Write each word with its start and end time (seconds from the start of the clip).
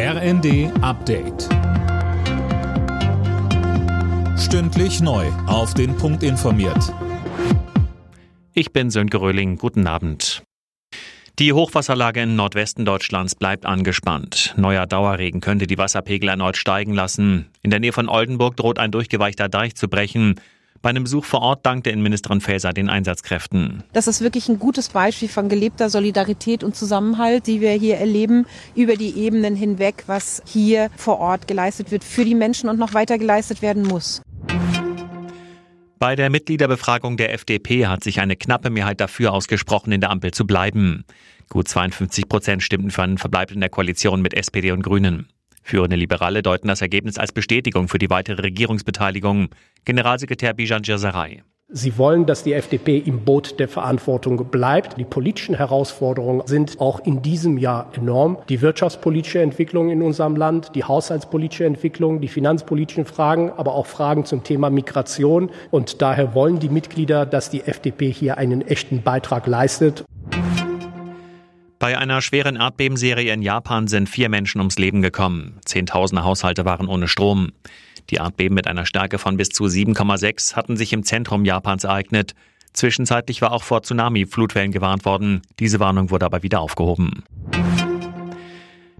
RND 0.00 0.70
Update. 0.80 1.48
Stündlich 4.38 5.00
neu. 5.00 5.26
Auf 5.48 5.74
den 5.74 5.96
Punkt 5.96 6.22
informiert. 6.22 6.94
Ich 8.54 8.72
bin 8.72 8.90
Sönke 8.90 9.20
Röhling. 9.20 9.58
Guten 9.58 9.88
Abend. 9.88 10.44
Die 11.40 11.52
Hochwasserlage 11.52 12.22
im 12.22 12.36
Nordwesten 12.36 12.84
Deutschlands 12.84 13.34
bleibt 13.34 13.66
angespannt. 13.66 14.54
Neuer 14.56 14.86
Dauerregen 14.86 15.40
könnte 15.40 15.66
die 15.66 15.78
Wasserpegel 15.78 16.28
erneut 16.28 16.56
steigen 16.56 16.94
lassen. 16.94 17.50
In 17.62 17.70
der 17.70 17.80
Nähe 17.80 17.92
von 17.92 18.08
Oldenburg 18.08 18.56
droht 18.56 18.78
ein 18.78 18.92
durchgeweichter 18.92 19.48
Deich 19.48 19.74
zu 19.74 19.88
brechen. 19.88 20.36
Bei 20.80 20.90
einem 20.90 21.04
Besuch 21.04 21.24
vor 21.24 21.42
Ort 21.42 21.66
dankte 21.66 21.90
Innenministerin 21.90 22.40
Faeser 22.40 22.72
den 22.72 22.88
Einsatzkräften. 22.88 23.82
Das 23.92 24.06
ist 24.06 24.20
wirklich 24.20 24.48
ein 24.48 24.58
gutes 24.58 24.90
Beispiel 24.90 25.28
von 25.28 25.48
gelebter 25.48 25.90
Solidarität 25.90 26.62
und 26.62 26.76
Zusammenhalt, 26.76 27.46
die 27.48 27.60
wir 27.60 27.72
hier 27.72 27.96
erleben, 27.96 28.46
über 28.76 28.94
die 28.94 29.16
Ebenen 29.16 29.56
hinweg, 29.56 30.04
was 30.06 30.40
hier 30.46 30.90
vor 30.96 31.18
Ort 31.18 31.48
geleistet 31.48 31.90
wird 31.90 32.04
für 32.04 32.24
die 32.24 32.36
Menschen 32.36 32.68
und 32.68 32.78
noch 32.78 32.94
weiter 32.94 33.18
geleistet 33.18 33.60
werden 33.60 33.82
muss. 33.82 34.22
Bei 35.98 36.14
der 36.14 36.30
Mitgliederbefragung 36.30 37.16
der 37.16 37.34
FDP 37.34 37.88
hat 37.88 38.04
sich 38.04 38.20
eine 38.20 38.36
knappe 38.36 38.70
Mehrheit 38.70 39.00
dafür 39.00 39.32
ausgesprochen, 39.32 39.90
in 39.90 40.00
der 40.00 40.10
Ampel 40.10 40.30
zu 40.30 40.46
bleiben. 40.46 41.04
Gut 41.48 41.66
52 41.66 42.28
Prozent 42.28 42.62
stimmten 42.62 42.92
für 42.92 43.02
einen 43.02 43.18
Verbleib 43.18 43.50
in 43.50 43.58
der 43.58 43.68
Koalition 43.68 44.22
mit 44.22 44.32
SPD 44.32 44.70
und 44.70 44.82
Grünen. 44.82 45.28
Führende 45.68 45.96
Liberale 45.96 46.40
deuten 46.40 46.68
das 46.68 46.80
Ergebnis 46.80 47.18
als 47.18 47.30
Bestätigung 47.30 47.88
für 47.88 47.98
die 47.98 48.08
weitere 48.08 48.40
Regierungsbeteiligung. 48.40 49.50
Generalsekretär 49.84 50.54
Bijan 50.54 50.82
Djazarei. 50.82 51.42
Sie 51.70 51.98
wollen, 51.98 52.24
dass 52.24 52.42
die 52.42 52.54
FDP 52.54 52.96
im 52.96 53.26
Boot 53.26 53.60
der 53.60 53.68
Verantwortung 53.68 54.46
bleibt. 54.46 54.96
Die 54.96 55.04
politischen 55.04 55.54
Herausforderungen 55.54 56.40
sind 56.46 56.80
auch 56.80 57.04
in 57.04 57.20
diesem 57.20 57.58
Jahr 57.58 57.92
enorm. 57.94 58.38
Die 58.48 58.62
wirtschaftspolitische 58.62 59.42
Entwicklung 59.42 59.90
in 59.90 60.00
unserem 60.00 60.36
Land, 60.36 60.74
die 60.74 60.84
haushaltspolitische 60.84 61.66
Entwicklung, 61.66 62.22
die 62.22 62.28
finanzpolitischen 62.28 63.04
Fragen, 63.04 63.52
aber 63.54 63.74
auch 63.74 63.84
Fragen 63.84 64.24
zum 64.24 64.44
Thema 64.44 64.70
Migration. 64.70 65.50
Und 65.70 66.00
daher 66.00 66.32
wollen 66.32 66.60
die 66.60 66.70
Mitglieder, 66.70 67.26
dass 67.26 67.50
die 67.50 67.60
FDP 67.60 68.10
hier 68.10 68.38
einen 68.38 68.62
echten 68.62 69.02
Beitrag 69.02 69.46
leistet. 69.46 70.06
Bei 71.78 71.96
einer 71.96 72.22
schweren 72.22 72.56
Erdbebenserie 72.56 73.32
in 73.32 73.40
Japan 73.40 73.86
sind 73.86 74.08
vier 74.08 74.28
Menschen 74.28 74.58
ums 74.58 74.78
Leben 74.78 75.00
gekommen. 75.00 75.60
Zehntausende 75.64 76.24
Haushalte 76.24 76.64
waren 76.64 76.88
ohne 76.88 77.06
Strom. 77.06 77.52
Die 78.10 78.16
Erdbeben 78.16 78.56
mit 78.56 78.66
einer 78.66 78.84
Stärke 78.84 79.18
von 79.18 79.36
bis 79.36 79.50
zu 79.50 79.64
7,6 79.66 80.56
hatten 80.56 80.76
sich 80.76 80.92
im 80.92 81.04
Zentrum 81.04 81.44
Japans 81.44 81.84
ereignet. 81.84 82.34
Zwischenzeitlich 82.72 83.42
war 83.42 83.52
auch 83.52 83.62
vor 83.62 83.82
Tsunami-Flutwellen 83.82 84.72
gewarnt 84.72 85.04
worden. 85.04 85.42
Diese 85.60 85.78
Warnung 85.78 86.10
wurde 86.10 86.26
aber 86.26 86.42
wieder 86.42 86.60
aufgehoben. 86.60 87.22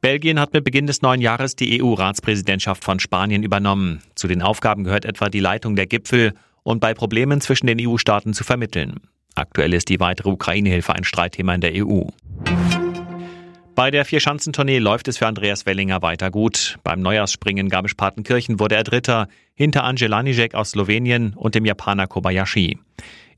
Belgien 0.00 0.40
hat 0.40 0.54
mit 0.54 0.64
Beginn 0.64 0.86
des 0.86 1.02
neuen 1.02 1.20
Jahres 1.20 1.56
die 1.56 1.82
EU-Ratspräsidentschaft 1.82 2.84
von 2.84 3.00
Spanien 3.00 3.42
übernommen. 3.42 4.02
Zu 4.14 4.28
den 4.28 4.40
Aufgaben 4.40 4.84
gehört 4.84 5.04
etwa 5.04 5.28
die 5.28 5.40
Leitung 5.40 5.76
der 5.76 5.86
Gipfel 5.86 6.32
und 6.62 6.80
bei 6.80 6.94
Problemen 6.94 7.42
zwischen 7.42 7.66
den 7.66 7.86
EU-Staaten 7.86 8.32
zu 8.32 8.44
vermitteln. 8.44 9.00
Aktuell 9.34 9.74
ist 9.74 9.88
die 9.88 10.00
weitere 10.00 10.30
Ukraine-Hilfe 10.30 10.94
ein 10.94 11.04
Streitthema 11.04 11.54
in 11.54 11.60
der 11.60 11.72
EU. 11.74 12.04
Bei 13.74 13.90
der 13.90 14.04
Vierschanzentournee 14.04 14.78
läuft 14.78 15.08
es 15.08 15.16
für 15.16 15.26
Andreas 15.26 15.64
Wellinger 15.64 16.02
weiter 16.02 16.30
gut. 16.30 16.78
Beim 16.84 17.00
Neujahrsspringen 17.00 17.70
Garmisch-Partenkirchen 17.70 18.60
wurde 18.60 18.74
er 18.74 18.84
Dritter 18.84 19.28
hinter 19.54 19.84
Angelanijek 19.84 20.54
aus 20.54 20.72
Slowenien 20.72 21.32
und 21.34 21.54
dem 21.54 21.64
Japaner 21.64 22.06
Kobayashi. 22.06 22.78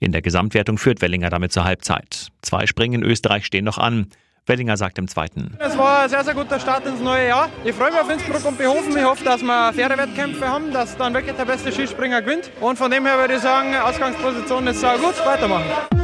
In 0.00 0.10
der 0.10 0.22
Gesamtwertung 0.22 0.76
führt 0.76 1.00
Wellinger 1.02 1.30
damit 1.30 1.52
zur 1.52 1.64
Halbzeit. 1.64 2.28
Zwei 2.42 2.66
Springen 2.66 3.02
in 3.02 3.08
Österreich 3.08 3.46
stehen 3.46 3.64
noch 3.64 3.78
an. 3.78 4.08
Wellinger 4.46 4.76
sagt 4.76 4.98
im 4.98 5.06
zweiten. 5.06 5.56
Es 5.60 5.78
war 5.78 6.02
ein 6.02 6.08
sehr, 6.08 6.24
sehr 6.24 6.34
guter 6.34 6.58
Start 6.58 6.84
ins 6.84 7.00
neue 7.00 7.28
Jahr. 7.28 7.48
Ich 7.64 7.72
freue 7.72 7.92
mich 7.92 8.00
auf 8.00 8.10
Innsbruck 8.10 8.44
und 8.44 8.58
Behofen. 8.58 8.96
Ich 8.96 9.04
hoffe, 9.04 9.24
dass 9.24 9.40
wir 9.40 9.72
faire 9.72 9.96
Wettkämpfe 9.96 10.46
haben, 10.46 10.72
dass 10.72 10.96
dann 10.96 11.14
wirklich 11.14 11.36
der 11.36 11.44
beste 11.44 11.70
Skispringer 11.72 12.20
gewinnt. 12.20 12.50
Und 12.60 12.76
von 12.76 12.90
dem 12.90 13.06
her 13.06 13.18
würde 13.18 13.36
ich 13.36 13.40
sagen, 13.40 13.74
Ausgangsposition 13.76 14.66
ist 14.66 14.80
sehr 14.80 14.98
gut. 14.98 15.14
Weitermachen. 15.24 16.03